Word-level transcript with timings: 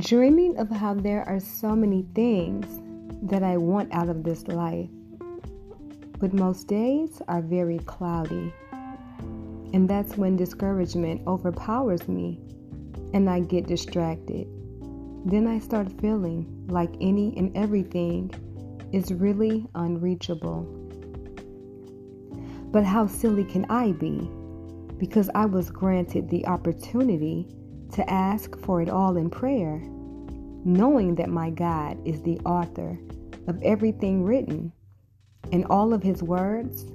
dreaming 0.00 0.56
of 0.58 0.70
how 0.70 0.94
there 0.94 1.28
are 1.28 1.40
so 1.40 1.76
many 1.76 2.06
things 2.14 2.66
that 3.30 3.42
I 3.42 3.56
want 3.56 3.92
out 3.92 4.08
of 4.08 4.24
this 4.24 4.46
life. 4.48 4.88
But 6.18 6.32
most 6.32 6.68
days 6.68 7.20
are 7.28 7.42
very 7.42 7.78
cloudy. 7.80 8.52
And 9.72 9.88
that's 9.88 10.16
when 10.16 10.36
discouragement 10.36 11.22
overpowers 11.26 12.08
me 12.08 12.40
and 13.12 13.28
I 13.28 13.40
get 13.40 13.66
distracted. 13.66 14.46
Then 15.26 15.46
I 15.46 15.58
start 15.58 16.00
feeling 16.00 16.66
like 16.68 16.90
any 17.00 17.36
and 17.36 17.54
everything 17.56 18.32
is 18.92 19.12
really 19.12 19.66
unreachable. 19.74 20.62
But 22.72 22.84
how 22.84 23.06
silly 23.06 23.44
can 23.44 23.66
I 23.68 23.92
be? 23.92 24.30
Because 24.98 25.30
I 25.34 25.46
was 25.46 25.70
granted 25.70 26.28
the 26.30 26.46
opportunity 26.46 27.46
to 27.92 28.08
ask 28.08 28.58
for 28.60 28.80
it 28.80 28.88
all 28.88 29.16
in 29.16 29.30
prayer, 29.30 29.82
knowing 30.64 31.14
that 31.16 31.28
my 31.28 31.50
God 31.50 31.98
is 32.06 32.22
the 32.22 32.38
author 32.40 32.98
of 33.46 33.62
everything 33.62 34.24
written, 34.24 34.72
and 35.52 35.64
all 35.66 35.94
of 35.94 36.02
his 36.02 36.22
words 36.22 36.86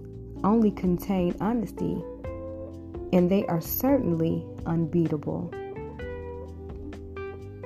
only 0.44 0.72
contain 0.72 1.36
honesty, 1.42 2.04
and 3.14 3.30
they 3.30 3.46
are 3.48 3.62
certainly 3.62 4.46
unbeatable. 4.66 5.50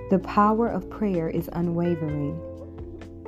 The 0.09 0.19
power 0.23 0.67
of 0.67 0.89
prayer 0.89 1.29
is 1.29 1.49
unwavering, 1.53 2.39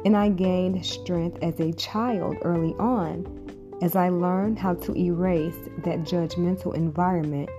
and 0.05 0.15
I 0.15 0.29
gained 0.29 0.85
strength 0.85 1.37
as 1.43 1.59
a 1.59 1.73
child 1.73 2.37
early 2.41 2.73
on 2.79 3.37
as 3.81 3.95
I 3.95 4.09
learned 4.09 4.59
how 4.59 4.75
to 4.75 4.95
erase 4.95 5.69
that 5.83 5.99
judgmental 5.99 6.75
environment 6.75 7.49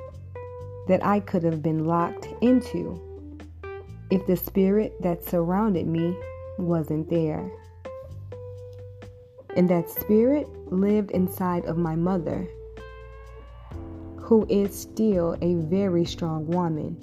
that 0.89 1.05
I 1.05 1.21
could 1.21 1.43
have 1.43 1.63
been 1.63 1.85
locked 1.85 2.29
into 2.41 3.01
if 4.13 4.27
the 4.27 4.37
spirit 4.37 4.93
that 5.01 5.25
surrounded 5.25 5.87
me 5.87 6.15
wasn't 6.59 7.09
there. 7.09 7.51
And 9.57 9.71
that 9.71 9.89
spirit 9.89 10.47
lived 10.71 11.13
inside 11.13 11.65
of 11.65 11.79
my 11.79 11.97
mother, 11.97 12.47
who 14.19 14.47
is 14.51 14.79
still 14.79 15.39
a 15.41 15.55
very 15.55 16.05
strong 16.05 16.47
woman, 16.47 16.95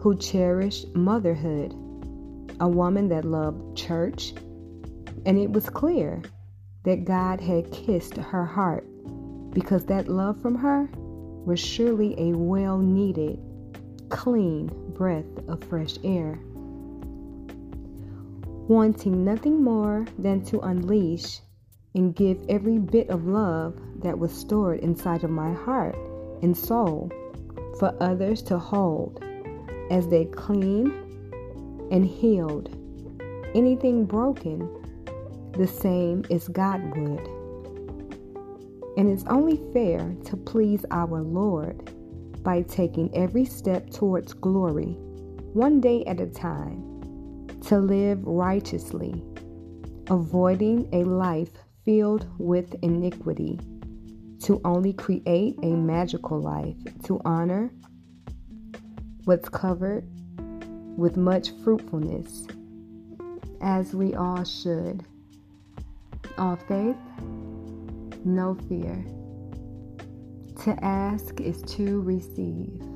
who 0.00 0.16
cherished 0.16 0.92
motherhood, 0.96 1.72
a 2.58 2.68
woman 2.68 3.06
that 3.10 3.24
loved 3.24 3.76
church, 3.76 4.34
and 5.26 5.38
it 5.38 5.52
was 5.52 5.70
clear 5.70 6.20
that 6.82 7.04
God 7.04 7.40
had 7.40 7.70
kissed 7.70 8.16
her 8.16 8.44
heart 8.44 8.84
because 9.52 9.84
that 9.86 10.08
love 10.08 10.42
from 10.42 10.56
her 10.56 10.88
was 11.46 11.60
surely 11.60 12.12
a 12.18 12.36
well 12.36 12.78
needed, 12.78 13.38
clean 14.14 14.68
breath 14.94 15.24
of 15.48 15.62
fresh 15.64 15.96
air. 16.04 16.38
Wanting 18.68 19.24
nothing 19.24 19.62
more 19.62 20.06
than 20.18 20.44
to 20.46 20.60
unleash 20.60 21.40
and 21.96 22.14
give 22.14 22.38
every 22.48 22.78
bit 22.78 23.10
of 23.10 23.26
love 23.26 23.76
that 24.02 24.16
was 24.16 24.32
stored 24.32 24.78
inside 24.80 25.24
of 25.24 25.30
my 25.30 25.52
heart 25.52 25.96
and 26.42 26.56
soul 26.56 27.10
for 27.80 27.92
others 28.00 28.40
to 28.42 28.56
hold 28.56 29.22
as 29.90 30.06
they 30.06 30.26
clean 30.26 30.92
and 31.90 32.06
healed 32.06 32.70
anything 33.54 34.04
broken 34.04 34.68
the 35.56 35.66
same 35.66 36.24
as 36.30 36.46
God 36.48 36.80
would. 36.96 37.26
And 38.96 39.10
it's 39.10 39.24
only 39.26 39.60
fair 39.72 40.14
to 40.26 40.36
please 40.36 40.86
our 40.92 41.20
Lord 41.20 41.90
by 42.44 42.62
taking 42.62 43.10
every 43.16 43.44
step 43.44 43.90
towards 43.90 44.32
glory, 44.32 44.96
one 45.54 45.80
day 45.80 46.04
at 46.04 46.20
a 46.20 46.26
time, 46.26 47.48
to 47.62 47.78
live 47.78 48.22
righteously, 48.24 49.24
avoiding 50.08 50.88
a 50.92 51.02
life 51.04 51.50
filled 51.84 52.26
with 52.38 52.76
iniquity, 52.82 53.58
to 54.40 54.60
only 54.64 54.92
create 54.92 55.56
a 55.62 55.74
magical 55.74 56.40
life, 56.40 56.76
to 57.02 57.20
honor 57.24 57.72
what's 59.24 59.48
covered 59.48 60.06
with 60.96 61.16
much 61.16 61.50
fruitfulness, 61.64 62.46
as 63.62 63.94
we 63.94 64.14
all 64.14 64.44
should. 64.44 65.02
All 66.38 66.56
faith 66.56 66.96
no 68.24 68.54
fear. 68.68 69.04
To 70.64 70.82
ask 70.82 71.42
is 71.42 71.60
to 71.76 72.00
receive. 72.00 72.93